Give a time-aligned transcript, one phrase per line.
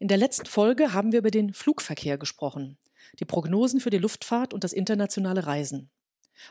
[0.00, 2.78] In der letzten Folge haben wir über den Flugverkehr gesprochen,
[3.18, 5.90] die Prognosen für die Luftfahrt und das internationale Reisen.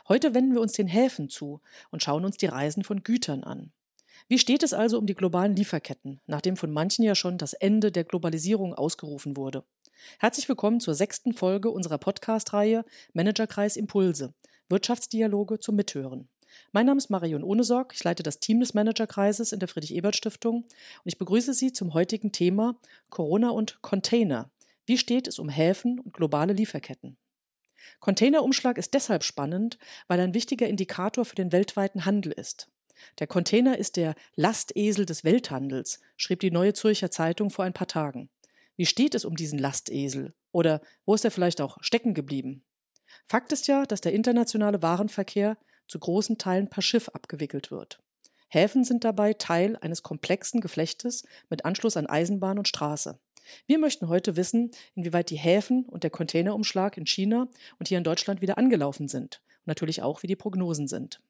[0.06, 3.72] Heute wenden wir uns den Häfen zu und schauen uns die Reisen von Gütern an.
[4.28, 7.90] Wie steht es also um die globalen Lieferketten, nachdem von manchen ja schon das Ende
[7.90, 9.64] der Globalisierung ausgerufen wurde?
[10.18, 12.84] Herzlich willkommen zur sechsten Folge unserer Podcast-Reihe
[13.14, 14.34] Managerkreis Impulse,
[14.68, 16.28] Wirtschaftsdialoge zum Mithören.
[16.72, 20.68] Mein Name ist Marion Ohnesorg, ich leite das Team des Managerkreises in der Friedrich-Ebert-Stiftung und
[21.04, 22.76] ich begrüße Sie zum heutigen Thema
[23.10, 24.50] Corona und Container.
[24.86, 27.16] Wie steht es um Häfen und globale Lieferketten?
[28.00, 32.68] Containerumschlag ist deshalb spannend, weil er ein wichtiger Indikator für den weltweiten Handel ist.
[33.18, 37.86] Der Container ist der Lastesel des Welthandels, schrieb die Neue Zürcher Zeitung vor ein paar
[37.86, 38.28] Tagen.
[38.76, 40.34] Wie steht es um diesen Lastesel?
[40.52, 42.64] Oder wo ist er vielleicht auch stecken geblieben?
[43.26, 45.56] Fakt ist ja, dass der internationale Warenverkehr
[45.88, 48.00] zu großen Teilen per Schiff abgewickelt wird.
[48.48, 53.18] Häfen sind dabei Teil eines komplexen Geflechtes mit Anschluss an Eisenbahn und Straße.
[53.66, 58.04] Wir möchten heute wissen, inwieweit die Häfen und der Containerumschlag in China und hier in
[58.04, 61.20] Deutschland wieder angelaufen sind und natürlich auch, wie die Prognosen sind.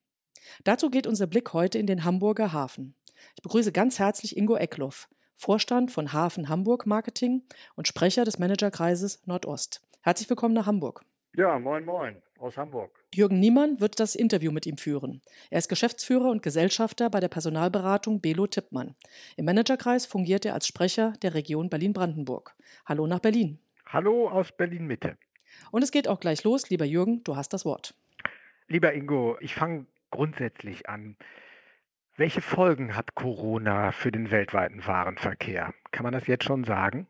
[0.64, 2.94] Dazu geht unser Blick heute in den Hamburger Hafen.
[3.36, 7.42] Ich begrüße ganz herzlich Ingo Eckloff, Vorstand von Hafen Hamburg Marketing
[7.76, 9.82] und Sprecher des Managerkreises Nordost.
[10.02, 11.04] Herzlich willkommen nach Hamburg.
[11.36, 13.04] Ja, moin, moin aus Hamburg.
[13.14, 15.22] Jürgen Niemann wird das Interview mit ihm führen.
[15.50, 18.94] Er ist Geschäftsführer und Gesellschafter bei der Personalberatung Belo Tippmann.
[19.36, 22.54] Im Managerkreis fungiert er als Sprecher der Region Berlin-Brandenburg.
[22.86, 23.58] Hallo nach Berlin.
[23.86, 25.16] Hallo aus Berlin-Mitte.
[25.70, 26.70] Und es geht auch gleich los.
[26.70, 27.94] Lieber Jürgen, du hast das Wort.
[28.68, 31.16] Lieber Ingo, ich fange grundsätzlich an.
[32.16, 35.72] Welche Folgen hat Corona für den weltweiten Warenverkehr?
[35.90, 37.06] Kann man das jetzt schon sagen?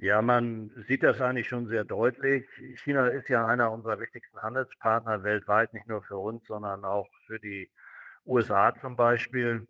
[0.00, 2.46] Ja, man sieht das eigentlich schon sehr deutlich.
[2.82, 7.38] China ist ja einer unserer wichtigsten Handelspartner weltweit, nicht nur für uns, sondern auch für
[7.38, 7.70] die
[8.26, 9.66] USA zum Beispiel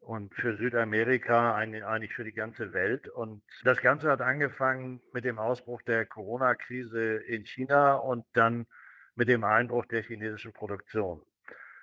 [0.00, 3.08] und für Südamerika, eigentlich für die ganze Welt.
[3.08, 8.66] Und das Ganze hat angefangen mit dem Ausbruch der Corona-Krise in China und dann
[9.14, 11.22] mit dem Einbruch der chinesischen Produktion.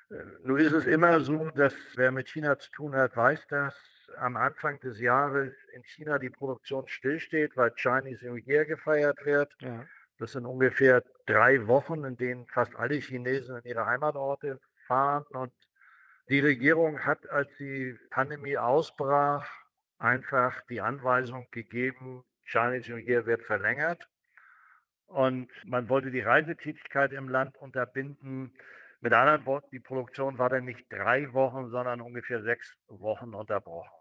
[0.09, 3.75] Äh, nun ist es immer so, dass wer mit China zu tun hat, weiß das
[4.15, 9.55] am Anfang des Jahres in China die Produktion stillsteht, weil Chinese New Year gefeiert wird.
[9.59, 9.85] Ja.
[10.19, 15.25] Das sind ungefähr drei Wochen, in denen fast alle Chinesen in ihre Heimatorte fahren.
[15.31, 15.51] Und
[16.29, 19.49] die Regierung hat, als die Pandemie ausbrach,
[19.97, 24.07] einfach die Anweisung gegeben, Chinese New Year wird verlängert.
[25.07, 28.53] Und man wollte die Reisetätigkeit im Land unterbinden.
[29.01, 33.91] Mit anderen Worten, die Produktion war dann nicht drei Wochen, sondern ungefähr sechs Wochen unterbrochen.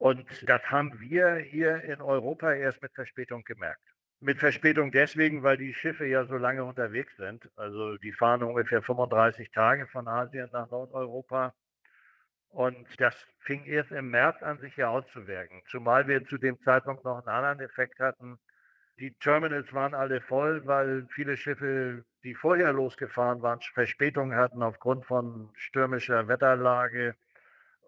[0.00, 3.82] Und das haben wir hier in Europa erst mit Verspätung gemerkt.
[4.20, 7.50] Mit Verspätung deswegen, weil die Schiffe ja so lange unterwegs sind.
[7.54, 11.52] Also die fahren ungefähr 35 Tage von Asien nach Nordeuropa.
[12.48, 15.60] Und das fing erst im März an, sich hier auszuwirken.
[15.68, 18.38] Zumal wir zu dem Zeitpunkt noch einen anderen Effekt hatten.
[19.00, 25.04] Die Terminals waren alle voll, weil viele Schiffe, die vorher losgefahren waren, Verspätungen hatten aufgrund
[25.04, 27.16] von stürmischer Wetterlage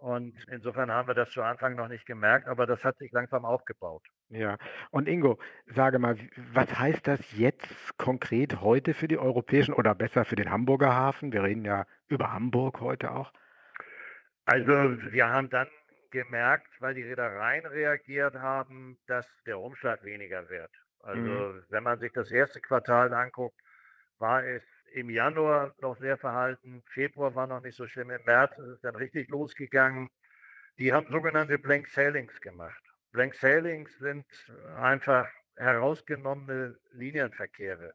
[0.03, 3.45] und insofern haben wir das zu Anfang noch nicht gemerkt, aber das hat sich langsam
[3.45, 4.03] aufgebaut.
[4.31, 4.59] Ja,
[4.91, 6.17] und Ingo, sage mal,
[6.53, 11.33] was heißt das jetzt konkret heute für die europäischen oder besser für den Hamburger Hafen?
[11.33, 13.33] Wir reden ja über Hamburg heute auch.
[14.45, 14.73] Also
[15.13, 15.69] wir haben dann
[16.11, 20.73] gemerkt, weil die Reedereien reagiert haben, dass der Umschlag weniger wird.
[20.99, 21.63] Also mhm.
[21.69, 23.61] wenn man sich das erste Quartal anguckt,
[24.19, 24.65] war es
[24.95, 26.83] im Januar noch sehr verhalten.
[26.87, 28.11] Februar war noch nicht so schlimm.
[28.11, 30.09] Im März ist es dann richtig losgegangen.
[30.79, 32.83] Die haben sogenannte Blank Sailings gemacht.
[33.13, 34.27] Blank Sailings sind
[34.77, 37.95] einfach herausgenommene Linienverkehre.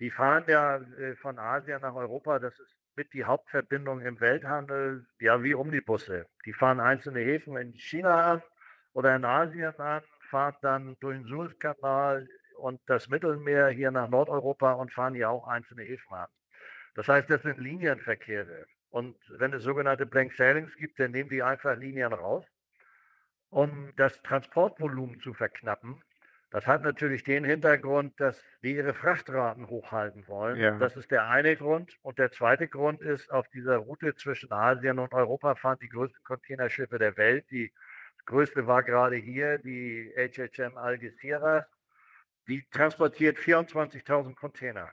[0.00, 2.38] Die fahren ja äh, von Asien nach Europa.
[2.38, 6.26] Das ist mit die Hauptverbindung im Welthandel, ja wie Omnibusse.
[6.46, 8.42] Die fahren einzelne Häfen in China an
[8.92, 12.26] oder in Asien an, fahren dann durch den Suezkanal
[12.60, 16.28] und das Mittelmeer hier nach Nordeuropa und fahren hier auch einzelne Häfen an.
[16.94, 18.66] Das heißt, das sind Linienverkehre.
[18.90, 22.44] Und wenn es sogenannte Blank Sailings gibt, dann nehmen die einfach Linien raus,
[23.50, 26.02] um das Transportvolumen zu verknappen.
[26.50, 30.58] Das hat natürlich den Hintergrund, dass die ihre Frachtraten hochhalten wollen.
[30.58, 30.76] Ja.
[30.78, 31.96] Das ist der eine Grund.
[32.02, 36.24] Und der zweite Grund ist, auf dieser Route zwischen Asien und Europa fahren die größten
[36.24, 37.48] Containerschiffe der Welt.
[37.52, 37.72] Die
[38.26, 41.66] größte war gerade hier, die HHM Algeciras.
[42.50, 44.90] Die transportiert 24.000 Container.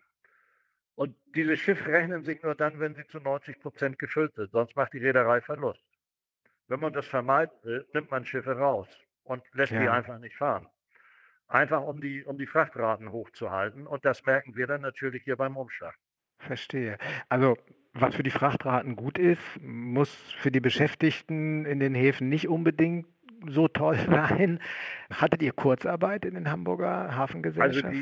[0.94, 4.51] Und diese Schiffe rechnen sich nur dann, wenn sie zu 90 Prozent gefüllt sind.
[4.51, 5.83] Sonst macht die Reederei Verlust.
[6.68, 8.88] Wenn man das vermeiden will, nimmt man Schiffe raus
[9.24, 9.81] und lässt ja.
[9.81, 10.68] die einfach nicht fahren.
[11.48, 13.88] Einfach um die, um die Frachtraten hochzuhalten.
[13.88, 15.95] Und das merken wir dann natürlich hier beim Umschlag.
[16.38, 17.00] Verstehe.
[17.27, 17.57] Also
[17.94, 23.07] was für die Frachtraten gut ist, muss für die Beschäftigten in den Häfen nicht unbedingt
[23.48, 24.60] so toll sein.
[25.12, 27.98] Hattet ihr Kurzarbeit in den Hamburger Hafengesellschaften?
[27.98, 28.01] Also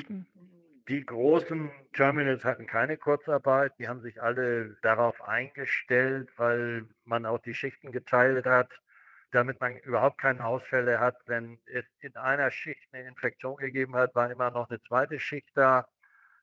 [0.87, 7.25] die, die großen Terminals hatten keine Kurzarbeit, die haben sich alle darauf eingestellt, weil man
[7.25, 8.69] auch die Schichten geteilt hat,
[9.31, 11.17] damit man überhaupt keine Ausfälle hat.
[11.25, 15.49] Wenn es in einer Schicht eine Infektion gegeben hat, war immer noch eine zweite Schicht
[15.55, 15.87] da.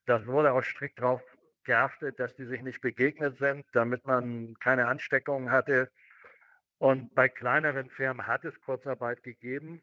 [0.07, 1.23] Das wurde auch strikt darauf
[1.65, 5.91] geachtet, dass die sich nicht begegnet sind, damit man keine Ansteckungen hatte.
[6.83, 9.81] Und bei kleineren Firmen hat es Kurzarbeit gegeben.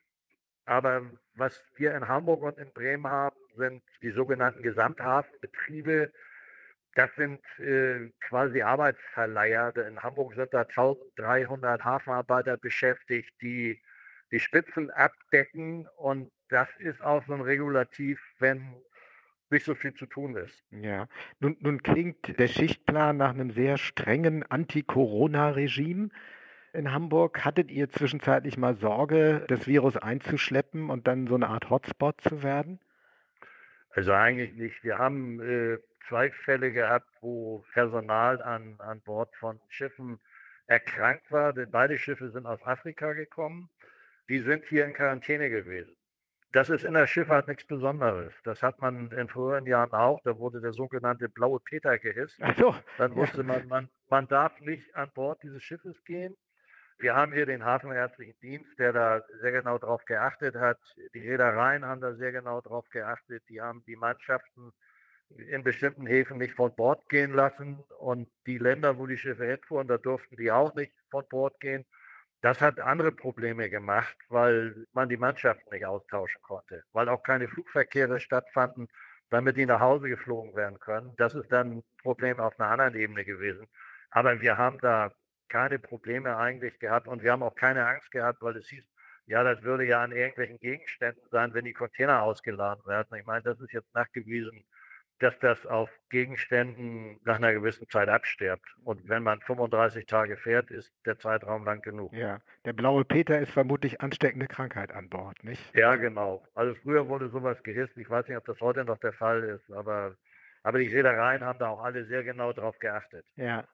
[0.66, 6.12] Aber was wir in Hamburg und in Bremen haben, sind die sogenannten Gesamthafenbetriebe.
[6.96, 9.78] Das sind äh, quasi Arbeitsverleiher.
[9.78, 13.82] In Hamburg sind da 1300 Hafenarbeiter beschäftigt, die
[14.34, 15.88] die Spitzen abdecken.
[15.96, 18.76] Und das ist auch so ein Regulativ, wenn
[19.50, 20.62] nicht so viel zu tun ist.
[20.72, 21.08] Ja,
[21.40, 26.10] nun, nun klingt der Schichtplan nach einem sehr strengen Anti-Corona-Regime
[26.74, 27.46] in Hamburg.
[27.46, 32.44] Hattet ihr zwischenzeitlich mal Sorge, das Virus einzuschleppen und dann so eine Art Hotspot zu
[32.44, 32.80] werden?
[33.92, 34.84] Also eigentlich nicht.
[34.84, 35.78] Wir haben äh,
[36.08, 40.20] zwei Fälle gehabt, wo Personal an, an Bord von Schiffen
[40.68, 41.54] erkrankt war.
[41.54, 43.70] Beide Schiffe sind aus Afrika gekommen.
[44.30, 45.96] Die sind hier in Quarantäne gewesen.
[46.52, 48.34] Das ist in der Schifffahrt nichts Besonderes.
[48.44, 50.20] Das hat man in früheren Jahren auch.
[50.24, 52.40] Da wurde der sogenannte blaue Peter gehisst.
[52.58, 52.76] So.
[52.98, 56.36] Dann wusste man, man, man darf nicht an Bord dieses Schiffes gehen.
[57.00, 60.80] Wir haben hier den Hafenärztlichen Dienst, der da sehr genau darauf geachtet hat.
[61.14, 63.42] Die Reedereien haben da sehr genau darauf geachtet.
[63.48, 64.74] Die haben die Mannschaften
[65.30, 67.80] in bestimmten Häfen nicht von Bord gehen lassen.
[68.00, 71.86] Und die Länder, wo die Schiffe hinfuhren, da durften die auch nicht von Bord gehen.
[72.42, 77.48] Das hat andere Probleme gemacht, weil man die Mannschaften nicht austauschen konnte, weil auch keine
[77.48, 78.90] Flugverkehre stattfanden,
[79.30, 81.14] damit die nach Hause geflogen werden können.
[81.18, 83.68] Das ist dann ein Problem auf einer anderen Ebene gewesen.
[84.10, 85.12] Aber wir haben da
[85.50, 88.84] keine Probleme eigentlich gehabt und wir haben auch keine Angst gehabt, weil es hieß,
[89.26, 93.16] ja, das würde ja an irgendwelchen Gegenständen sein, wenn die Container ausgeladen werden.
[93.16, 94.64] Ich meine, das ist jetzt nachgewiesen,
[95.20, 98.66] dass das auf Gegenständen nach einer gewissen Zeit abstirbt.
[98.84, 102.14] Und wenn man 35 Tage fährt, ist der Zeitraum lang genug.
[102.14, 105.76] Ja, der blaue Peter ist vermutlich ansteckende Krankheit an Bord, nicht?
[105.76, 106.44] Ja, genau.
[106.56, 108.00] Also früher wurde sowas gerissen.
[108.00, 110.16] Ich weiß nicht, ob das heute noch der Fall ist, aber,
[110.64, 113.26] aber die Reedereien haben da auch alle sehr genau drauf geachtet.
[113.36, 113.68] Ja,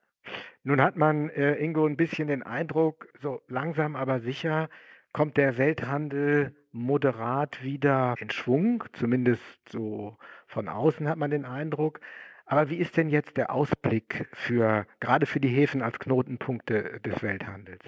[0.65, 4.67] nun hat man, äh, Ingo, ein bisschen den Eindruck, so langsam aber sicher
[5.13, 10.17] kommt der Welthandel moderat wieder in Schwung, zumindest so
[10.47, 12.01] von außen hat man den Eindruck.
[12.47, 17.21] Aber wie ist denn jetzt der Ausblick für gerade für die Häfen als Knotenpunkte des
[17.21, 17.85] Welthandels?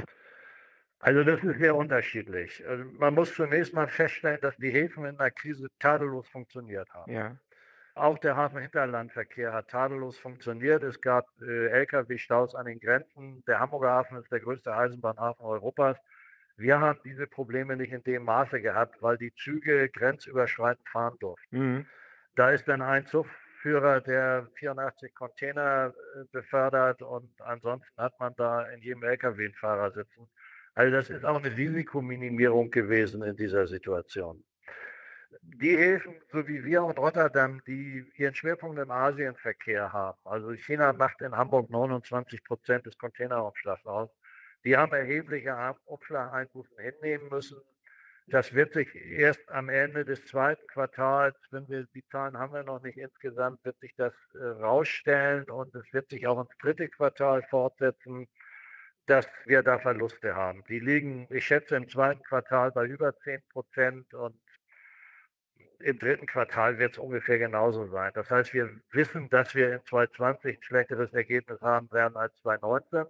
[1.00, 2.64] Also das ist sehr unterschiedlich.
[2.68, 7.12] Also man muss zunächst mal feststellen, dass die Häfen in der Krise tadellos funktioniert haben.
[7.12, 7.38] Ja.
[7.98, 10.84] Auch der Hafenhinterlandverkehr hat tadellos funktioniert.
[10.84, 13.44] Es gab äh, Lkw-Staus an den Grenzen.
[13.48, 15.98] Der Hamburger Hafen ist der größte Eisenbahnhafen Europas.
[16.58, 21.58] Wir haben diese Probleme nicht in dem Maße gehabt, weil die Züge grenzüberschreitend fahren durften.
[21.58, 21.86] Mhm.
[22.36, 28.70] Da ist dann ein Zugführer, der 84 Container äh, befördert und ansonsten hat man da
[28.70, 30.30] in jedem Lkw einen Fahrer sitzen.
[30.76, 34.44] Also das ist auch eine Risikominimierung gewesen in dieser Situation
[35.56, 40.94] die Häfen, so wie wir und Rotterdam, die ihren Schwerpunkt im Asienverkehr haben, also China
[40.94, 44.10] macht in Hamburg 29 Prozent des Containerumschlags aus,
[44.66, 45.56] die haben erhebliche
[45.86, 47.58] Umschlageinbußen hinnehmen müssen.
[48.30, 52.64] Das wird sich erst am Ende des zweiten Quartals, wenn wir die Zahlen haben wir
[52.64, 56.90] noch nicht insgesamt, wird sich das äh, rausstellen und es wird sich auch ins dritte
[56.90, 58.28] Quartal fortsetzen,
[59.06, 60.66] dass wir da Verluste haben.
[60.68, 64.38] Die liegen, ich schätze, im zweiten Quartal bei über 10 Prozent und
[65.80, 68.12] im dritten Quartal wird es ungefähr genauso sein.
[68.16, 73.06] Das heißt, wir wissen, dass wir in 2020 ein schlechteres Ergebnis haben werden als 2019.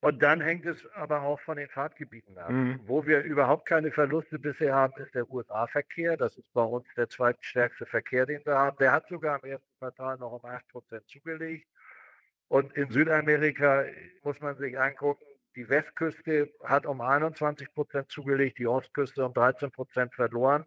[0.00, 2.50] Und dann hängt es aber auch von den Fahrtgebieten ab.
[2.50, 2.80] Mhm.
[2.84, 6.16] Wo wir überhaupt keine Verluste bisher haben, ist der USA-Verkehr.
[6.16, 8.76] Das ist bei uns der zweitstärkste Verkehr, den wir haben.
[8.78, 11.66] Der hat sogar im ersten Quartal noch um 8% zugelegt.
[12.48, 13.84] Und in Südamerika
[14.22, 15.24] muss man sich angucken,
[15.56, 20.66] die Westküste hat um 21% zugelegt, die Ostküste um 13% verloren.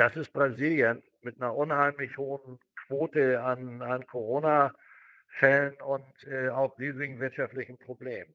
[0.00, 7.20] Das ist Brasilien mit einer unheimlich hohen Quote an, an Corona-Fällen und äh, auch riesigen
[7.20, 8.32] wirtschaftlichen Problemen.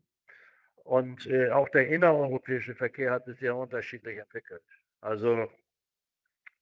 [0.84, 4.62] Und äh, auch der innereuropäische Verkehr hat sich sehr unterschiedlich entwickelt.
[5.02, 5.50] Also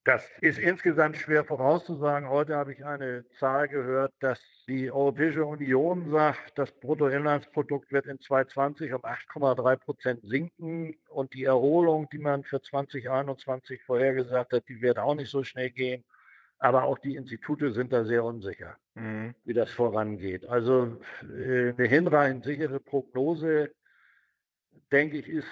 [0.05, 2.27] das ist insgesamt schwer vorauszusagen.
[2.27, 8.19] Heute habe ich eine Zahl gehört, dass die Europäische Union sagt, das Bruttoinlandsprodukt wird in
[8.19, 14.81] 2020 um 8,3 Prozent sinken und die Erholung, die man für 2021 vorhergesagt hat, die
[14.81, 16.03] wird auch nicht so schnell gehen.
[16.60, 19.36] Aber auch die Institute sind da sehr unsicher, mhm.
[19.45, 20.45] wie das vorangeht.
[20.48, 23.72] Also äh, eine hinreichend sichere Prognose,
[24.91, 25.48] denke ich, ist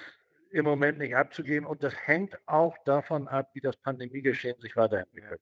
[0.51, 5.41] im Moment nicht abzugeben und das hängt auch davon ab, wie das Pandemiegeschehen sich weiterentwickelt.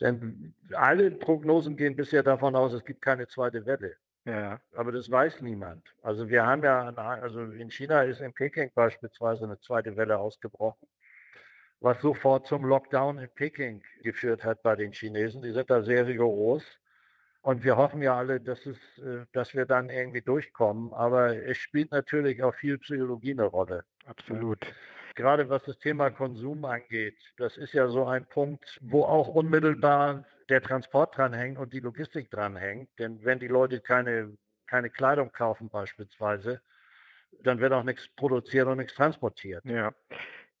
[0.00, 3.96] Denn alle Prognosen gehen bisher davon aus, es gibt keine zweite Welle.
[4.24, 4.60] Ja.
[4.74, 5.94] Aber das weiß niemand.
[6.02, 10.86] Also wir haben ja, also in China ist in Peking beispielsweise eine zweite Welle ausgebrochen,
[11.80, 15.42] was sofort zum Lockdown in Peking geführt hat bei den Chinesen.
[15.42, 16.64] Die sind da sehr rigoros.
[17.42, 20.92] Und wir hoffen ja alle, dass, es, äh, dass wir dann irgendwie durchkommen.
[20.92, 23.84] Aber es spielt natürlich auch viel Psychologie eine Rolle.
[24.06, 24.66] Absolut.
[25.14, 30.24] Gerade was das Thema Konsum angeht, das ist ja so ein Punkt, wo auch unmittelbar
[30.48, 32.88] der Transport dranhängt und die Logistik dranhängt.
[32.98, 36.60] Denn wenn die Leute keine, keine Kleidung kaufen beispielsweise,
[37.42, 39.64] dann wird auch nichts produziert und nichts transportiert.
[39.64, 39.92] Ja.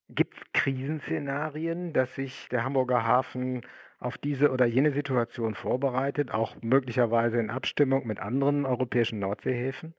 [0.08, 3.62] Gibt es Krisenszenarien, dass sich der Hamburger Hafen
[3.98, 9.94] auf diese oder jene Situation vorbereitet, auch möglicherweise in Abstimmung mit anderen europäischen Nordseehäfen?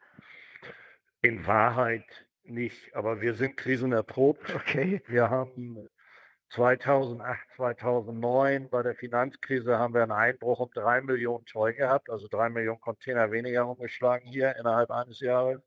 [1.22, 2.06] In Wahrheit
[2.44, 4.56] nicht, aber wir sind krisenerprobt.
[4.56, 5.02] Okay.
[5.08, 5.88] Wir haben
[6.52, 12.28] 2008, 2009 bei der Finanzkrise haben wir einen Einbruch um drei Millionen Toll gehabt, also
[12.28, 15.62] drei Millionen Container weniger umgeschlagen hier innerhalb eines Jahres.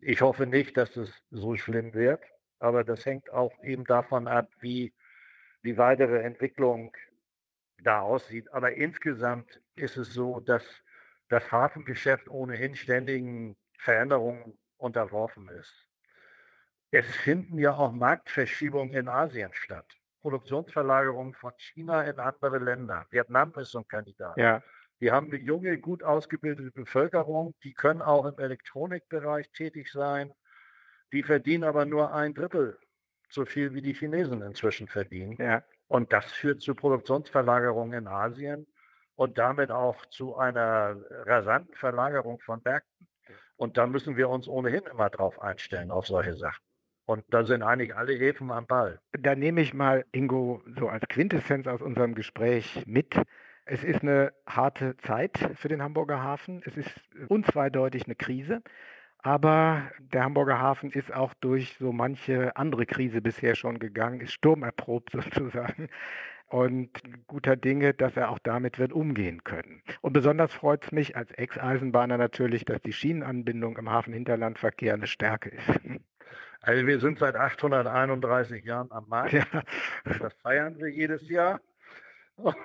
[0.00, 2.22] Ich hoffe nicht, dass es so schlimm wird,
[2.58, 4.94] aber das hängt auch eben davon ab, wie
[5.64, 6.94] die weitere Entwicklung
[7.82, 8.52] da aussieht.
[8.52, 10.64] Aber insgesamt ist es so, dass
[11.28, 15.72] das Hafengeschäft ohnehin ständigen Veränderungen unterworfen ist.
[16.90, 19.86] Es finden ja auch Marktverschiebungen in Asien statt.
[20.20, 23.06] Produktionsverlagerungen von China in andere Länder.
[23.10, 24.36] Vietnam ist so ein Kandidat.
[24.36, 24.62] Ja.
[25.00, 30.32] Die haben eine junge, gut ausgebildete Bevölkerung, die können auch im Elektronikbereich tätig sein.
[31.12, 32.78] Die verdienen aber nur ein Drittel
[33.34, 35.36] so viel wie die Chinesen inzwischen verdienen.
[35.38, 35.62] Ja.
[35.88, 38.66] Und das führt zu Produktionsverlagerungen in Asien
[39.16, 43.08] und damit auch zu einer rasanten Verlagerung von Märkten.
[43.56, 46.62] Und da müssen wir uns ohnehin immer drauf einstellen, auf solche Sachen.
[47.06, 48.98] Und da sind eigentlich alle Häfen am Ball.
[49.12, 53.14] Da nehme ich mal, Ingo, so als Quintessenz aus unserem Gespräch mit.
[53.66, 56.62] Es ist eine harte Zeit für den Hamburger Hafen.
[56.64, 56.90] Es ist
[57.28, 58.62] unzweideutig eine Krise.
[59.24, 64.34] Aber der Hamburger Hafen ist auch durch so manche andere Krise bisher schon gegangen, ist
[64.34, 65.88] sturmerprobt sozusagen
[66.48, 66.90] und
[67.26, 69.82] guter Dinge, dass er auch damit wird umgehen können.
[70.02, 75.48] Und besonders freut es mich als Ex-Eisenbahner natürlich, dass die Schienenanbindung im Hafenhinterlandverkehr eine Stärke
[75.48, 75.80] ist.
[76.60, 79.32] Also wir sind seit 831 Jahren am Markt.
[79.32, 79.44] Ja.
[80.20, 81.60] Das feiern wir jedes Jahr.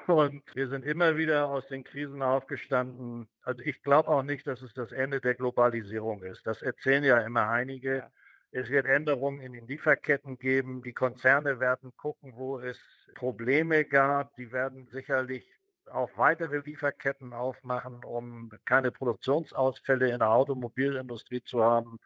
[0.07, 3.27] Und wir sind immer wieder aus den Krisen aufgestanden.
[3.43, 6.45] Also ich glaube auch nicht, dass es das Ende der Globalisierung ist.
[6.47, 7.97] Das erzählen ja immer einige.
[7.97, 8.11] Ja.
[8.51, 10.81] Es wird Änderungen in den Lieferketten geben.
[10.81, 12.79] Die Konzerne werden gucken, wo es
[13.13, 14.35] Probleme gab.
[14.37, 15.47] Die werden sicherlich
[15.85, 21.99] auch weitere Lieferketten aufmachen, um keine Produktionsausfälle in der Automobilindustrie zu haben.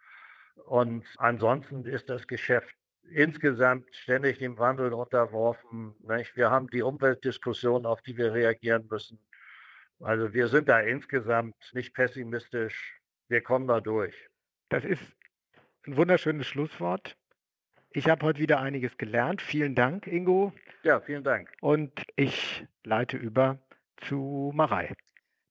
[0.66, 2.76] Und ansonsten ist das Geschäft
[3.10, 5.96] insgesamt ständig dem Wandel unterworfen.
[6.08, 6.36] Nicht?
[6.36, 9.20] Wir haben die Umweltdiskussion, auf die wir reagieren müssen.
[10.00, 13.00] Also wir sind da insgesamt nicht pessimistisch.
[13.30, 14.16] Wir kommen da durch.
[14.70, 15.02] Das ist
[15.86, 17.16] ein wunderschönes Schlusswort.
[17.92, 19.42] Ich habe heute wieder einiges gelernt.
[19.42, 20.52] Vielen Dank, Ingo.
[20.84, 21.52] Ja, vielen Dank.
[21.62, 23.60] Und ich leite über
[23.98, 24.94] zu Marei.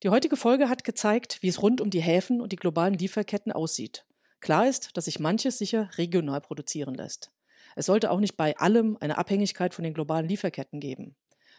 [0.03, 3.53] Die heutige Folge hat gezeigt, wie es rund um die Häfen und die globalen Lieferketten
[3.53, 4.05] aussieht.
[4.41, 7.31] Klar ist, dass sich manches sicher regional produzieren lässt.
[7.75, 11.15] Es sollte auch nicht bei allem eine Abhängigkeit von den globalen Lieferketten geben.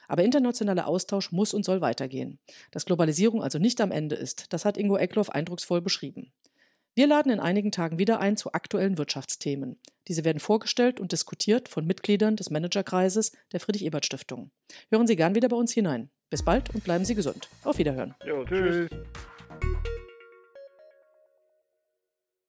[0.09, 2.38] Aber internationaler Austausch muss und soll weitergehen.
[2.71, 6.33] Dass Globalisierung also nicht am Ende ist, das hat Ingo Eckloff eindrucksvoll beschrieben.
[6.97, 9.80] Wir laden in einigen Tagen wieder ein zu aktuellen Wirtschaftsthemen.
[10.06, 14.52] Diese werden vorgestellt und diskutiert von Mitgliedern des Managerkreises der Friedrich-Ebert-Stiftung.
[14.90, 16.11] Hören Sie gern wieder bei uns hinein.
[16.30, 17.49] Bis bald und bleiben Sie gesund.
[17.64, 18.14] Auf Wiederhören.
[18.25, 18.88] Jo, tschüss.
[18.88, 19.85] tschüss.